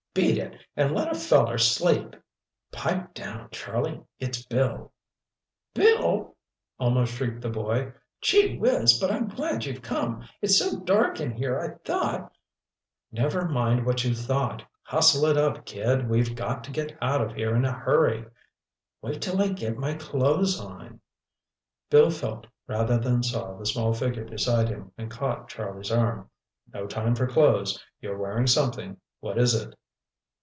[0.13, 2.17] Beat it, and let a feller sleep!"
[2.73, 4.91] "Pipe down, Charlie, it's Bill!"
[5.73, 6.35] "Bill!"
[6.77, 7.93] almost shrieked the boy.
[8.19, 10.27] "Gee whizz, but I'm glad you've come.
[10.41, 12.29] It's so dark in here—I thought—"
[13.13, 14.63] "Never mind what you thought.
[14.83, 18.25] Hustle it up, kid—we've got to get out of here in a hurry."
[19.01, 20.99] "Wait till I get my clothes on—"
[21.89, 26.29] Bill felt rather than saw the small figure beside him and caught Charlie's arm.
[26.73, 27.81] "No time for clothes.
[28.01, 29.73] You're wearing something—what is it?"